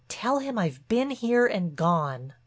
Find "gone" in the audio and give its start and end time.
1.75-2.33